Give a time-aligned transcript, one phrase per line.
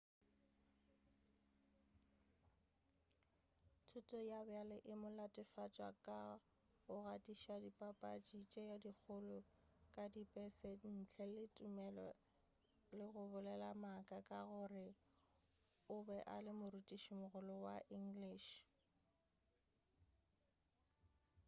[3.89, 6.19] thuto ya bjale e mo latofatša ka
[6.85, 9.39] go gatiša dipapatši tše dikgolo
[9.93, 10.69] ka dipese
[10.99, 12.19] ntle le tumelelo
[12.97, 14.87] le go bolela maaka ka gore
[15.95, 18.49] o be a le morutišimogolo wa english